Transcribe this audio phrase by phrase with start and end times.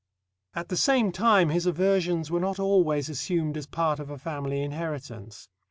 [0.55, 4.63] At the same time, his aversions were not always assumed as part of a family
[4.63, 5.47] inheritance.